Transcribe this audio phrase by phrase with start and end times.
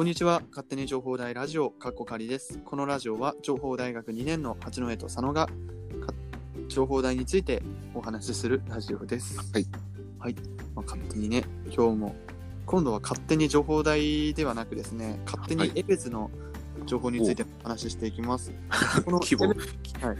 [0.00, 0.40] こんにちは。
[0.48, 2.58] 勝手に情報大ラジオ、かっこかりです。
[2.64, 5.52] このラジオは、情報大学2年の八戸と佐野が、か
[6.68, 7.62] 情報大について
[7.92, 9.36] お話しするラジオです。
[9.36, 9.66] はい。
[10.18, 10.34] はい。
[10.74, 12.14] まあ、勝手にね、今日も、
[12.64, 16.30] 今度は勝手に情報大ではなくですね、勝手にエベツの
[16.86, 18.54] 情報についてお話ししていきます。
[19.04, 19.60] この規模エベ
[20.00, 20.16] はい。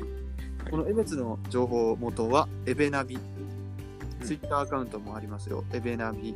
[0.71, 3.19] このエベツの情報元は、エベナビ。
[4.25, 5.65] ツイッターアカウントもありますよ。
[5.73, 6.35] エベナビ。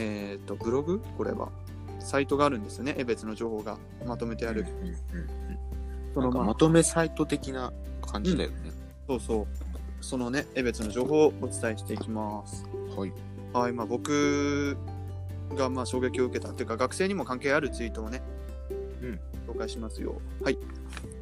[0.00, 1.00] えっ、と、ブログ？
[1.16, 1.52] これは。
[2.08, 2.94] サイトがあるんですよね。
[2.96, 3.76] エベツの情報が
[4.06, 4.66] まとめてある。
[4.80, 4.96] うんうん
[6.14, 8.56] そのまとめサイト的な感じだよね。
[9.06, 9.46] そうそう。
[10.00, 12.64] そのね、エベツの情報をお伝えしていきます。
[12.96, 13.12] はい。
[13.52, 14.76] はい、まあ僕
[15.54, 18.22] がまあ衝撃を受けたというか、学生にも関係あるツイートをね、
[19.02, 20.20] うん紹介しますよ。
[20.42, 20.58] はい。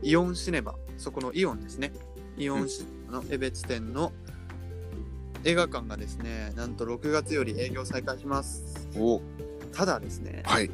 [0.02, 1.92] イオンシネマ、そこのイオンですね。
[2.38, 4.12] イオンシネマのエベツ店の
[5.44, 8.88] 映画館がですね、なんと6月より営業再開します。
[8.96, 9.20] お
[9.76, 10.70] ただですね、はい。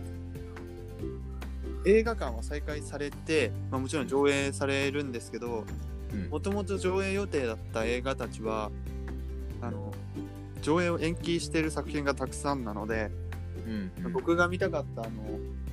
[1.84, 5.64] 映画館は再開されて、まあ、もちろん上映されるんですけど
[6.12, 6.30] うん。
[6.30, 8.70] もともと上映予定だった映画たちは
[9.60, 9.92] あの
[10.60, 13.10] 上映を延期している作品がたくさんなので、
[13.66, 14.12] うんうん。
[14.12, 15.10] 僕が見たかったあの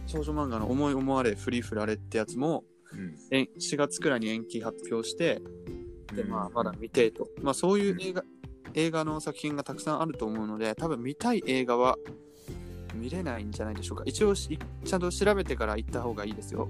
[0.07, 3.15] 少女漫画の「思い思われフリーフラレ」ってやつもうん。
[3.29, 5.39] えん4月くらいに延期発表して
[6.15, 6.29] で、うん。
[6.31, 8.23] まあ、まだ未定と、まあ、そういう映画
[8.73, 11.95] 映画の作品がたくさんあると思うので多分見たい映画は
[12.93, 16.67] 見れないんじゃないでしょうか一応しちゃんと調べてから行った方がいいですよ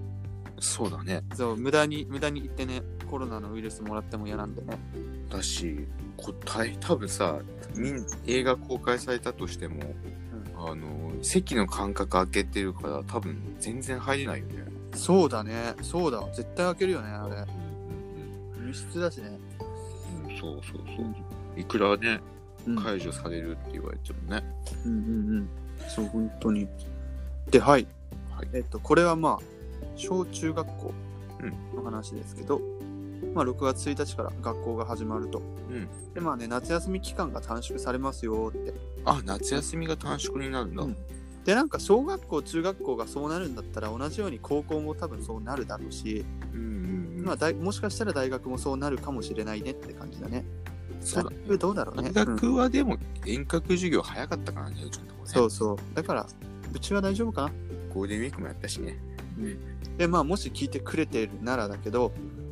[0.62, 1.24] そうだね。
[1.36, 4.78] そう、無駄に、無駄に行ってね、コロナのウイルスもらっても嫌なんでね。
[5.30, 7.40] だし、こたい多分さ、
[8.28, 9.82] 映画公開されたとしても、
[10.58, 14.66] あの、席の間隔空けてるから多分全然入れないよね。
[14.94, 17.36] そうだね、そうだ、絶対開けるよね、あれ。
[17.36, 19.40] うん輸出だしね。
[20.26, 21.60] うんうん、そうそうそう。
[21.60, 22.20] いくらね、
[22.68, 24.44] うん、うん解除されるって言われてもね。
[24.86, 25.50] うんうん。
[25.88, 26.68] そう、本当に。
[27.50, 27.88] で、はい。
[28.36, 28.48] はい。
[28.54, 29.46] えっと、これはまあ、
[29.96, 30.94] 小中学校
[31.76, 32.62] の話ですけど、
[33.34, 35.42] まあ、6月1日から学校が始まると。
[35.70, 35.88] うん。
[36.14, 38.74] で、まあね、夏休み期間が短縮されますよって。
[39.06, 40.84] あ、夏休みが短縮になるんだ。
[40.84, 40.98] うん
[41.46, 47.26] で、なんか小学校、中学校がそうなるんだったら、同じように高校も多分そうなるだろうし、うんうんうん。
[47.26, 50.46] まあ、大もしかしたら大学もそうなるかもしれないねって感じだね。
[51.02, 52.12] そうだ大学どうだろうね。
[52.12, 55.26] 大うん学はでも遠隔授業早かったからね、うちのとこね。
[55.26, 55.78] そうそう。
[55.94, 56.28] だから、
[56.74, 57.52] うちは大丈夫かな。
[57.94, 58.98] ゴールデンウィークもやったしね。
[59.98, 62.12] で、まあ、もし聞いてくれているならだけど、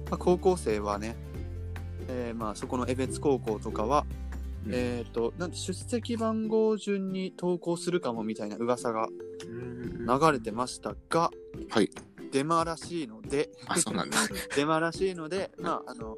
[0.10, 1.16] まあ、高校生はね、
[2.08, 4.06] えーまあ、そこの江別高校とかは、
[4.66, 9.08] うんえっ、と、なんて出席番号順に投稿するかもみたいな噂が
[9.48, 11.32] 流れてましたが、
[11.70, 11.90] はい。
[12.32, 14.18] デマらしいので、あ、そうなんだ。
[14.56, 16.18] デマらしいので、まあ、あの、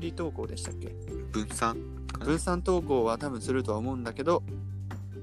[0.00, 0.88] 分離投稿でしたっけ？
[1.30, 1.76] 分散？
[2.18, 4.42] 分散投稿は多分するとは思うんだけど、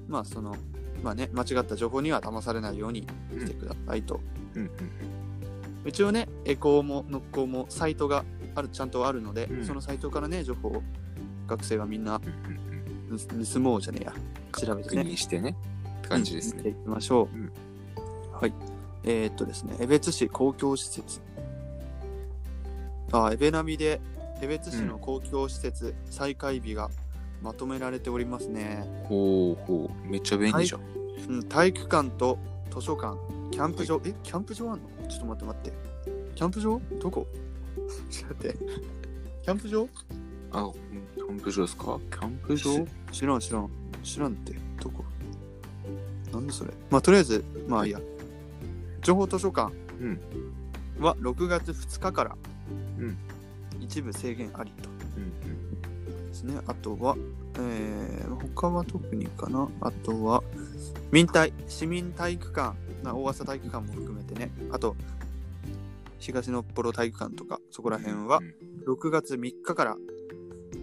[0.08, 0.56] まあその、
[1.04, 4.22] まあね、間違った情報には騙されないようにしてくださいと。
[4.56, 4.72] うんうん
[5.86, 10.84] 一応ね、エコーもノッコーもサイトがある、ちゃんとあるので、うんそのサイトからね、情報を
[11.48, 12.20] 学生はみんな
[13.08, 14.14] うんうん盗盗もうじゃねえや、
[14.52, 15.12] 調べて確ね。
[15.12, 15.56] 認してね。
[16.00, 16.58] って感じですね。
[16.58, 17.38] 見ていきましょう。
[17.38, 17.52] うん
[18.34, 18.54] はい。
[19.06, 21.22] えーっとですね、江別市公共施設。
[23.14, 24.02] あ、江部並みで
[24.42, 26.90] 江別市の公共施設再開日が
[27.42, 28.84] まとめられておりますね。
[29.06, 30.08] ほうほう。
[30.08, 30.82] めっちゃ便利じゃん。
[31.30, 32.38] うん、体育館と
[32.74, 33.18] 図書館、
[33.52, 35.08] キャンプ場、え、キャンプ場あんの？
[35.08, 35.74] ちょっと待って待って。
[36.36, 36.82] キャンプ場？
[37.00, 37.28] どこ？
[38.10, 38.58] ちょっと待って。
[39.44, 39.88] キャンプ場？
[40.52, 40.74] あ、うん
[41.16, 42.00] キャンプ場ですか？
[42.12, 42.58] キャンプ場？
[42.58, 43.70] し知らん知らん。
[44.04, 44.54] 知らんって。
[44.82, 45.04] どこ？
[46.32, 46.72] なんでそれ？
[46.90, 48.00] まあ、とりあえず、まあいいや。
[49.02, 49.72] 情報図書館
[50.02, 50.20] うん
[51.00, 52.36] は6月2日から
[53.00, 53.18] うん
[53.88, 56.60] 一部制限ありとうんですね。
[56.68, 57.16] あとは、
[57.60, 59.68] えー、他は特にかな。
[59.82, 60.44] あとは、
[61.12, 64.52] 民体、市民体育館、まあ、大朝体育館も含めてね。
[64.72, 64.96] あと、
[66.20, 69.98] 東のっぽろ体育館とか、そこら辺はうん6月3日から。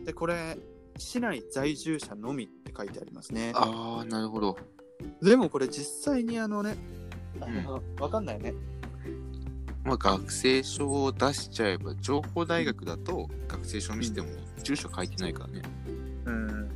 [0.04, 0.58] で、これ、
[0.98, 3.52] 市内在住者のみって書いてありますね。
[3.54, 4.56] ああ、なるほど。
[5.22, 6.76] でもこれ実際にあのね、
[7.40, 8.54] あのわかんないね。
[9.84, 14.28] まあ、学生証を出しちゃえば、情報大学だと学生証見せても
[14.62, 15.62] 住所書いてないからね。
[16.24, 16.70] うん。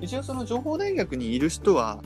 [0.00, 2.02] 一応その情報大学にいる人は、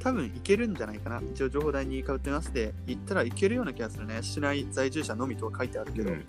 [0.00, 1.20] 多分行けるんじゃないかな。
[1.34, 4.18] 一応情報大に通ってますで、行ったら行けるような気がするね。
[4.22, 6.10] 市内在住者のみとは書いてあるけど。
[6.10, 6.24] うん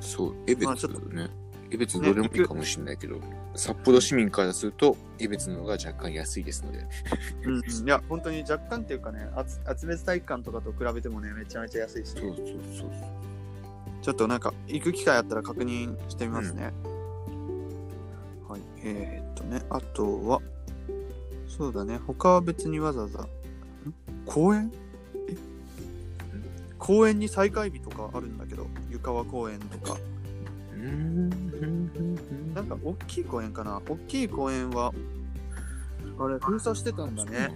[0.00, 1.30] そう、江別まあちょっとだね。
[1.70, 3.20] 江別どれもいいかもしれないけど、
[3.54, 6.86] 札幌市民からすると、江別の方が若干安いですので。
[7.44, 12.90] うん、いや、本当に若干っていうかね、厚厚別体育館とかと比べてもね、めちゃめちゃ安いし、そうそうそう。
[14.02, 16.72] ちょっとなんか行く機会あったら確認してみますね。
[18.48, 18.60] はい。
[18.84, 20.40] えー、っとね、あとは、
[21.48, 23.26] そうだね、他は別にわざわざ
[24.24, 24.70] 公園？
[25.28, 25.36] え？
[26.78, 29.98] 公園に再開日とかあるんだけど湯川公園とか。
[32.54, 33.82] なんか大きい公園かな？
[33.88, 34.92] 大きい公園は
[36.18, 37.50] あれ封鎖してたんだね。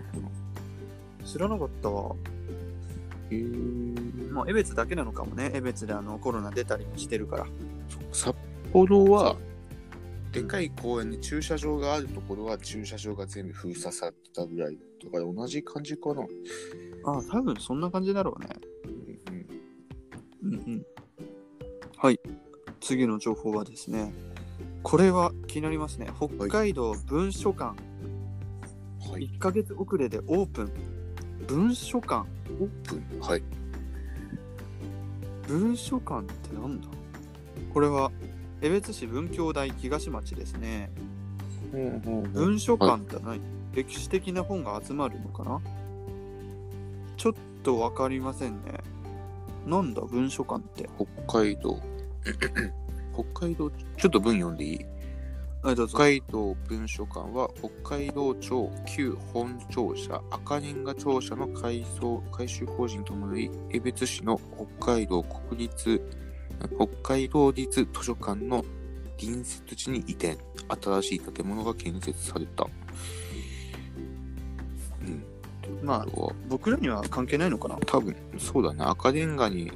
[1.24, 2.14] 知らなかったわ。
[3.30, 4.32] へー。
[4.32, 5.50] もう江別だけなのかもね。
[5.54, 7.46] 江別であのコロナ出たりもしてるから。
[8.12, 8.36] 札
[8.72, 9.36] 幌は、
[10.32, 16.22] でかい公園に駐車場があるところは駐車場が全部封鎖されたぐらいとかで同じ感じかな。
[17.04, 18.48] ああ多分そんな感じだろうね。
[20.42, 20.52] うん。
[20.52, 20.86] うんうん。
[21.96, 22.20] はい
[22.80, 24.12] 次の情報はですね
[24.82, 26.08] これは気になりますね。
[26.16, 27.74] 北海道文書館、
[29.04, 29.28] うん、はい。
[29.28, 30.72] 1ヶ月遅れでオープン。
[31.46, 32.26] 文書館。
[32.60, 33.20] オープン？
[33.20, 33.42] はい。
[35.46, 36.88] 文書館ってなんだ？
[37.74, 38.10] これは
[38.62, 40.90] 江別市文教大東町ですね。
[41.72, 43.40] 文書館って何、
[43.74, 45.60] 歴史的な本が集まるのかな？
[47.16, 47.32] ちょっ
[47.62, 48.80] とわかりませんね。
[49.66, 50.88] なんだ文書館って？
[51.26, 51.78] 北海道。
[53.12, 54.86] 北海道、ちょっと文読んでいい？
[55.62, 55.98] あどうぞ。
[55.98, 57.50] 北海道文書館は
[57.82, 64.40] 北海道庁旧本庁舎赤レンガ庁舎の改装改修工事に伴い江別市の
[64.78, 66.00] 北海道国立
[66.76, 68.64] 北海道立図書館の
[69.18, 70.38] 隣接地に移転。
[70.82, 72.64] 新しい建物が建設された。
[75.02, 75.24] うん。
[75.82, 76.06] まあ
[76.48, 77.76] 僕らには関係ないのかな？
[77.86, 78.84] 多分そうだね。
[78.84, 79.72] 赤レンガに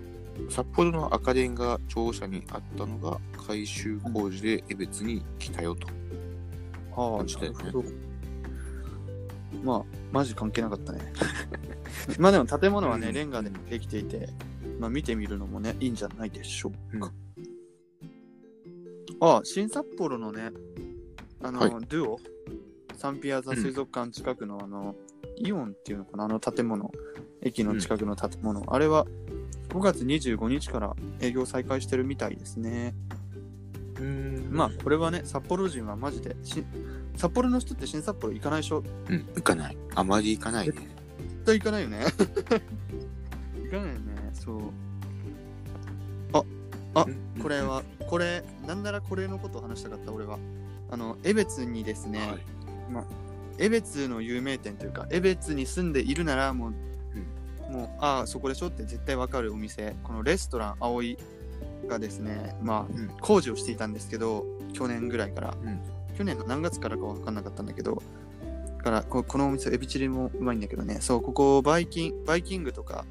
[0.49, 5.87] 札幌の赤レンガ庁舎にあったのが改修工事で江別に来たよと。
[6.97, 7.85] ああなるほど。
[9.63, 9.83] まあ
[10.13, 11.13] マジ関係なかったね。
[12.19, 13.15] まあでも建物はね、うん。
[13.15, 14.29] レンガでできていて
[14.79, 17.13] まあ見てみるのもねいいんじゃないでしょうか、
[19.21, 20.51] ああ新札幌のね
[21.43, 21.71] あの、はい。
[21.71, 22.21] ドゥオ？
[22.97, 24.95] サンピアザ水族館近くのあの、
[25.37, 26.25] イオンっていうのかな？
[26.25, 26.91] あの建物。
[27.47, 29.07] 駅の近くの建物、あれは
[29.75, 32.95] 5月25日から営業再開してるみたいですね。
[33.99, 34.49] うん。
[34.53, 36.65] まあこれはね札幌人はマジでし
[37.17, 38.85] 札幌の人って新札幌行かないでしょ？
[39.09, 39.77] うん、行かない。
[39.97, 40.75] あまり行かないね。
[40.75, 40.89] 絶
[41.45, 42.05] 対行かないよね。
[43.65, 44.31] 行かないよね。
[44.33, 44.61] そう。
[46.97, 50.39] あうんこれ、はこれなんならこれのことを話したかった俺は。
[50.91, 53.07] あの江別にですね、はい。
[53.59, 56.75] 江別の有名店というか江別に住んでいるならもう、
[57.71, 59.95] もうああそこでしょって絶対わかるお店。
[60.03, 61.19] このレストラン葵
[61.89, 65.81] がですねまあうん工事をしていたんですけど去年ぐらいから、うん。
[66.17, 68.01] 去年の何月からか分かんなかったんだけど
[68.79, 70.99] だからここのお店エビチリもうまいんだけどね。
[71.01, 73.05] そうここバイキンバイキングとか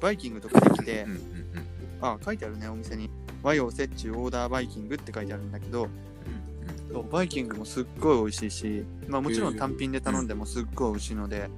[0.00, 1.66] バイキングとかできて、うんうんうん
[1.98, 3.10] あ書いてあるねお店に。
[3.42, 5.88] 和洋折衷オーダーバイキングって書いてあるんだけど
[6.92, 11.48] そうバイキングもすっごい美味しいし、まあ、もちろん単品で頼んでもすっごい美味しいので、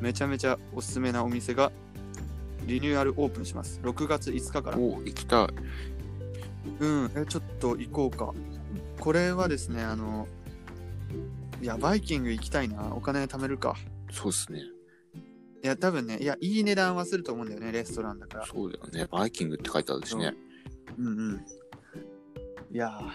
[0.00, 1.72] めちゃめちゃおすすめなお店が
[2.66, 4.94] リニューアルオープンします6月5日からうん。
[4.94, 5.48] お行きたい。
[6.80, 8.34] うんえちょっと行こうか
[9.00, 10.28] これはですねあの
[11.62, 13.74] いやバイキング行きたいなお金貯めるか
[14.10, 14.60] そうっすね。
[15.64, 19.06] いや多分ねいやいい値段はすると思うんだよねレストランだからそうだよね。
[19.10, 20.34] バイキングって書いてあるしね。
[20.98, 21.44] うんうん
[22.70, 23.10] いやー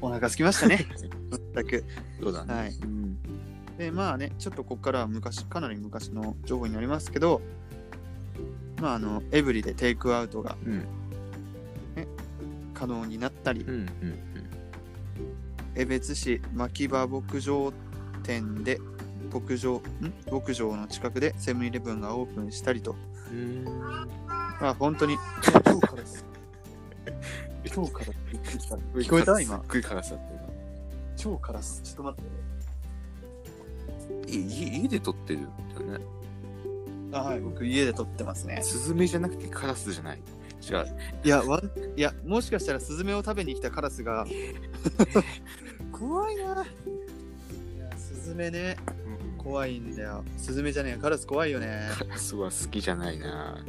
[0.00, 0.86] お腹すきましたね
[1.54, 1.84] 全く
[2.20, 2.54] そうだね。
[2.54, 3.18] はいうん
[3.78, 7.40] でまあねちょっとここからは昔かなり昔の情報になりますけど
[8.80, 10.86] まああのエブリでテイクアウトがうん。
[12.74, 14.18] 可能になったりうんうん
[15.76, 17.72] 江別市牧場牧場
[18.24, 18.80] 店で
[19.32, 19.82] 牧場ん？
[20.30, 22.94] 牧場の近くでセブンイレブンがオープンしたりと。
[23.30, 23.64] うん。
[24.60, 26.02] まあ本当に今日から
[27.74, 28.06] 今日から
[29.00, 29.40] 聞こえた？
[29.40, 29.62] 今。
[29.64, 29.80] 今。
[29.80, 31.80] 日からっす。
[31.82, 32.30] ちょっと待って。
[32.30, 32.61] 今。
[34.26, 35.44] 家家で撮ってるん
[35.88, 36.04] だよね。
[37.12, 38.60] あはい僕家で撮ってますね。
[38.62, 40.18] スズメじゃなくてカラスじゃない？
[40.62, 40.86] 違う。
[41.24, 41.60] いやわ
[41.96, 44.26] いやもしかしたらスズメを食べに来たカラスが。
[45.92, 46.42] 怖いな。
[46.42, 46.46] い
[47.78, 48.76] やスズメね。
[49.38, 50.24] 怖いんだよ。
[50.38, 51.88] スズメじゃねえカラス怖いよね。
[51.98, 53.64] カラスは好きじゃないな。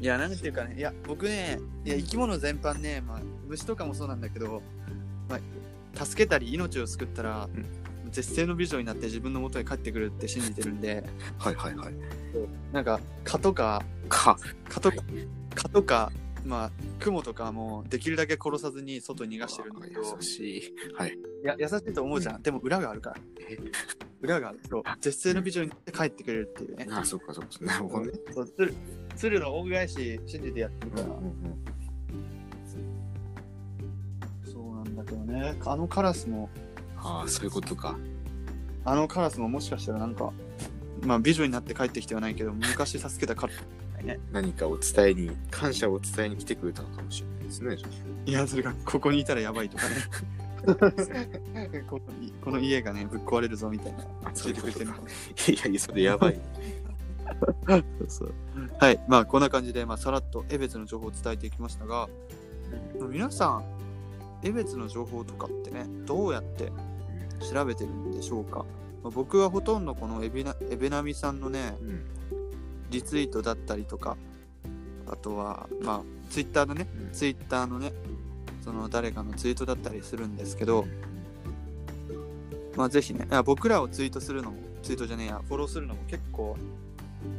[0.00, 0.76] いやなんていうかね。
[0.78, 4.62] いや僕ねいや生き物全般ね、まあ、虫とかもそうなんだけど、
[5.28, 5.38] ま
[5.96, 7.66] あ、助けたり命を救ったら、うん
[8.10, 11.04] 絶世の美女になって自分の元に帰ってくるって信じてるんで。
[11.38, 11.94] はいはいはい。
[12.72, 14.36] なんか蚊とかか。
[14.68, 14.96] 蚊とか
[15.54, 16.12] 蚊とか
[16.44, 20.00] まあ雲とかもできるだけ殺さずに外に逃がしてるんだけど。
[20.02, 20.74] 優しい。
[20.96, 21.10] はい。
[21.10, 23.16] いや優しいと思うじゃん、でも裏があるから。
[23.48, 23.58] え
[24.20, 24.60] 裏がある。
[24.68, 24.82] そう。
[25.00, 26.86] 絶世の美女になって帰ってくれるっていうね。
[26.90, 27.50] あ、そっかそっか。
[27.64, 28.12] なるほどね。
[28.32, 28.74] そう鶴
[29.16, 31.06] 鶴の恩返し信じてやってるから、
[34.44, 35.56] そうなんだけどね。
[35.64, 36.48] あのカラスも
[37.02, 37.96] ああ、そういうことか。
[38.84, 40.32] あのカラスももしかしたらなんか
[41.02, 43.52] まあ美女になって帰ってきてはないけど昔助けた彼
[44.02, 44.18] ね。
[44.32, 47.76] 何かを伝えに、感謝を伝えに来てくれたのかもしれないですね。
[48.26, 49.94] いやそれがここにいたらやばいとかね。
[51.88, 52.00] この
[52.44, 53.98] この家がねぶっ壊れるぞみたいな。
[54.32, 56.40] 教えてくれてるいやいや、それやばい。
[58.08, 58.34] そう。
[58.78, 59.00] はい。
[59.08, 62.08] まあこんな感じで、まあ、さらっと江別の情報を伝えていきましたが
[63.10, 63.77] 皆さん
[64.42, 66.72] 江別の情報とかってねどうやって
[67.52, 68.64] 調べてるんでしょうか、
[69.02, 72.04] まあ僕はほとんどこのエビナエベナミさんのねうん。
[72.90, 74.16] リツイートだったりとか
[75.06, 77.12] あとはまあツイッターのねうん。
[77.12, 77.92] ツイッターのね
[78.64, 80.86] その誰かのツイートだったりするんですけど、
[82.76, 86.56] まあぜひねあ僕らをツイートするのもツイートじゃねえやフォローするのも結構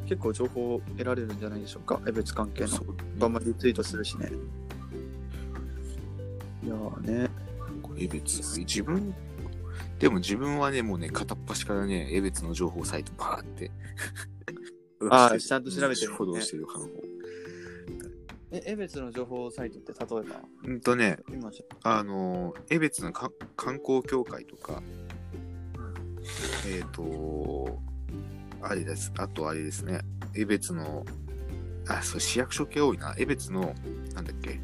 [0.08, 2.00] 結構情報を得られるんじゃないでしょうか？
[2.08, 2.68] 江別関係の。
[2.70, 4.32] そうバンバンリツイートするしね
[6.70, 7.30] いやーね
[7.82, 9.14] これ江別、自分、
[9.98, 13.72] でも自分はね、もうね、片っ端からね、江別の情報サイトバーって。
[15.10, 16.88] あー ちゃんと調べてるねフォローしてる感を。
[18.52, 20.42] え江別の情報サイトって例えば？
[20.66, 21.18] うんとね、
[21.84, 24.82] あの、江別のか観光協会とか、
[26.68, 27.80] えっ、と、
[28.62, 29.12] あれです。
[29.18, 30.02] あとあれですね、
[30.36, 31.06] 江別の、
[31.88, 33.16] あ、そう、市役所系多いな。
[33.18, 33.74] 江別の、
[34.14, 34.60] なんだっけ、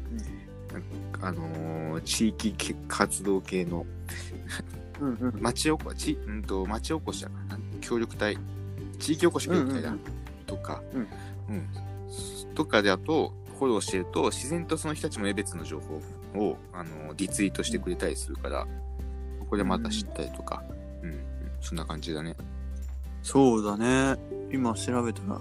[1.20, 3.86] あのー地域け活動系の
[5.00, 5.42] うんうん。
[5.42, 7.36] 町おこち、うんと、町おこしだな。
[7.80, 8.38] 協力隊、
[8.98, 9.94] 地域おこし協力隊だ、
[10.46, 11.08] とか、うん。
[11.54, 12.54] うん。
[12.54, 16.00] とかであと、フォローしてると、自然とその人たちも江別の情報
[16.38, 18.66] を、あの、リツイートしてくれたりするから、
[19.40, 20.62] ここでまた知ったりとか、
[21.02, 21.20] うん、うん
[21.60, 22.36] そんな感じだね。
[23.22, 24.16] そうだね。
[24.52, 25.40] 今調べたら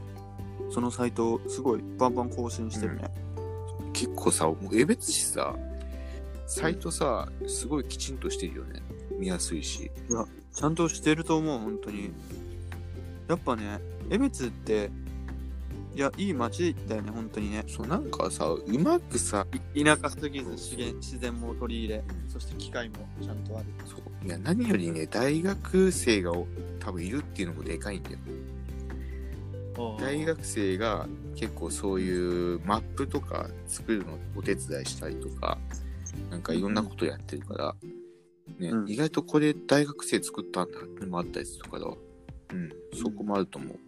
[0.71, 3.09] そのサイトすごいバンバン更新してるね、
[3.95, 5.55] 結構さ、もう江別市さ、
[6.45, 8.81] サイトさ、すごいきちんとしてるよね。
[9.17, 9.89] 見やすいし。
[10.53, 12.11] ちゃんとしてると思う本当に
[13.27, 14.89] やっぱね江別って
[15.93, 26.47] いやいい街だよね本当にねそう、なんかさ、うまくさ、い田舎すぎず資源自然も取り入れそして機械もちゃんとあるそういや何よりね、大学生がお
[26.79, 28.17] 多分いるっていうのもでかいんだよ。
[29.99, 35.57] 大学生が結構そういうマップとか作るのお手伝いしたりとか、
[36.29, 37.75] なんかいろんなことやってるから、
[38.59, 38.89] ね、うん。
[38.89, 41.87] 意外とこれ大学生作ったんだってのもあったりするから、う
[42.55, 43.79] ん、そこもあると思う。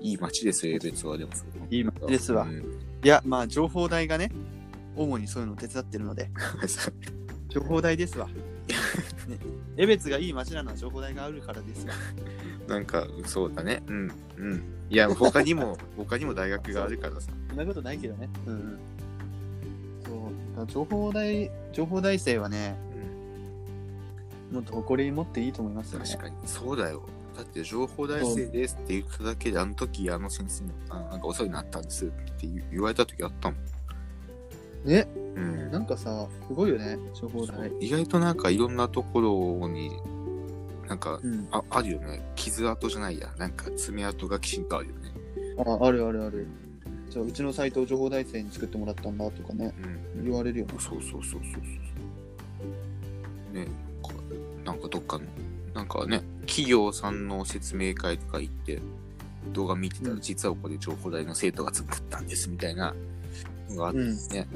[0.00, 1.16] いい街ですよ、江別は。
[1.16, 1.48] でもそう。
[1.70, 2.44] いい街ですわ。
[2.44, 2.80] うん。
[3.04, 4.30] いやまあ情報代がね
[4.94, 6.30] 主にそういうのを手伝ってるので。
[7.48, 8.30] 情報代ですわ、
[9.32, 9.38] ね、
[9.76, 11.94] 江別がいい街なのは情報代があるからですわ
[12.68, 13.82] なんか、そうだね。
[13.86, 14.62] うん、うん。
[14.90, 17.32] いや、他にも、 他にも大学があるからさ。
[17.48, 18.78] そんなことないけどねうん、うん、
[20.04, 20.14] そう
[20.56, 22.76] だから情報代情報代生はね
[24.50, 26.36] うんもっと誇り持っていいと思いますよね確かに。
[26.46, 27.02] そうだよ。
[27.36, 33.71] だって情報大生ですって言っただけで、あの時あの先生にあなんかお世話になったんですって言言われた時あったもん。
[34.84, 35.70] ねうん。
[35.70, 39.90] なんかさすごいよね情報代そう意外となんかいろんなところに、
[40.88, 42.22] なんか、うんああるよね。
[42.36, 43.32] 傷跡じゃないや。
[43.38, 45.12] なんか爪痕がきちんとあるよね。
[45.58, 46.46] ああるあるある
[47.10, 49.74] じゃあうちのサイトを情報代生に作ってもらったんだとかね
[50.16, 50.24] うん。
[50.24, 51.38] 言われるよねそうそうそうそうそ
[53.52, 53.54] う。
[53.54, 53.66] ね、
[54.64, 55.24] なんかどっかの、
[55.74, 58.80] なんかね、企業さんの説明会とか行って、
[59.52, 62.96] 動画見てたら、うん実はここで情報大の生徒が作ったんですみたいなの
[63.76, 64.48] があってうんね。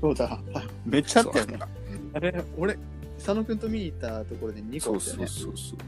[0.00, 1.68] そうだあめっちゃあったよねそう
[2.14, 2.78] あれ俺
[3.18, 5.78] 佐野くんと見に行ったところで2そうそう個あったよねそうそう。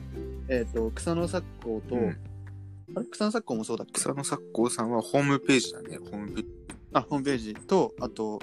[0.48, 2.16] えっ、と草野作工と、うん
[2.94, 3.06] あれ？
[3.06, 3.92] 草野作工もそうだっけ？
[3.94, 5.96] 草野作工さんはホームページだね。
[5.98, 6.48] ホームページ。
[6.92, 8.38] あホームページとあと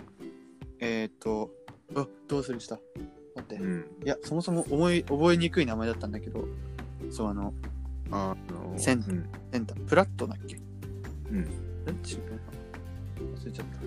[0.80, 1.52] えっ、と
[1.96, 2.80] あどうするした？
[3.36, 3.86] 待って、いうん。
[4.06, 6.48] やそもそも覚え覚えにくい名前だったんだけど
[7.12, 7.54] そうあの
[8.10, 9.30] あのセンうん。
[9.52, 10.56] センタープラットだっけ？
[11.30, 11.40] うん。
[11.42, 11.44] え？
[11.44, 12.40] 違うな
[13.24, 13.78] 忘れちゃった。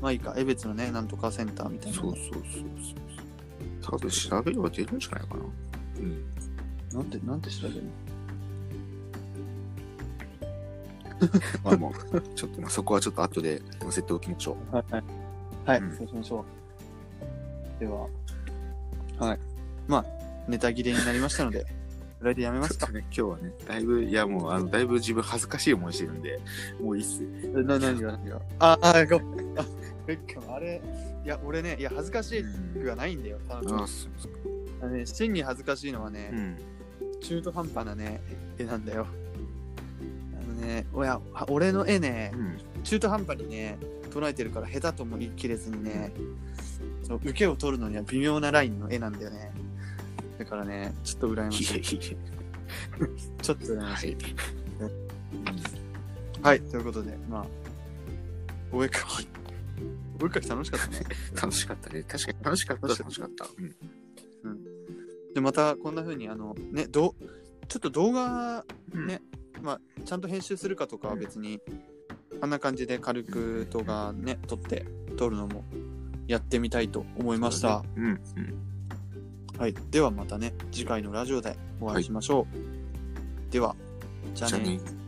[0.00, 0.34] まあいいか。
[0.36, 1.98] 江別のねなんとかセンターみたいな。
[1.98, 2.62] そうそうそうそう。
[3.82, 5.40] 多分調べれば出るんじゃないかな。
[5.98, 6.24] うん。
[6.92, 7.90] なんてなんて調べるの？
[11.64, 14.76] まあもう、ちょっと、まあ、そこはちょっと後で載せておきましょう。
[14.76, 15.04] はいはい、
[15.66, 15.96] はいうん。
[15.96, 16.44] そうしましょ
[17.76, 17.80] う。
[17.80, 18.08] では。
[19.18, 19.38] はい。
[19.86, 20.04] まあ
[20.48, 21.64] ネタ切れになりましたので
[22.22, 22.86] これでやめますか？
[22.92, 26.40] ね、今日はね、だいぶ、いやもう、あの、だいぶ自分恥ずかしい思いしてるんで、
[26.80, 27.20] もういいっす。
[27.52, 28.40] 何が何が？
[28.60, 29.58] ああ ごめん。
[29.58, 29.64] あ
[30.54, 30.80] あれ
[31.24, 32.44] いや俺ねいや恥ずかしい
[32.80, 34.08] くはないんだよ多分あ、そ
[34.82, 37.20] うね真に恥ずかしいのはね、うん。
[37.20, 38.20] 中途半端なね
[38.58, 39.06] 絵なんだよ。
[40.40, 42.82] あのねおやは俺の絵ねうん。
[42.82, 43.78] 中途半端にね
[44.10, 46.12] 捉えてるから下手とも言い切れずにね
[47.08, 49.52] 受けを取るのには微妙なラインの絵なんだよね
[50.42, 51.76] だからね、ちょっと羨ましい。
[51.76, 52.16] いえいえ。
[53.42, 54.16] ちょっと羨ましい。
[56.42, 56.58] はい。
[56.60, 57.46] はい、ということで、まあ、
[58.72, 59.28] お絵かき。
[60.20, 61.00] お絵かき楽しかったね。
[61.40, 62.02] 楽しかったね。
[62.02, 62.88] 確かに楽しかった。
[62.88, 63.46] 楽しかった。
[64.42, 64.64] うん。
[65.32, 67.24] で、またこんな風に、あの、ね、どう
[67.68, 69.22] ちょっと動画、うんね、
[69.62, 71.60] まあ、ちゃんと編集するかとかは別に、
[72.40, 75.64] あんな感じで軽く動画ね、撮って、撮るのも
[76.26, 77.84] やってみたいと思いました。
[77.94, 78.04] うん。
[78.04, 78.08] う
[78.40, 78.71] ん。
[79.58, 79.74] はい。
[79.90, 82.46] ではまたね、次回のラジオでお会いしましょ
[83.48, 83.52] う。
[83.52, 83.76] では、
[84.34, 85.01] じゃあね。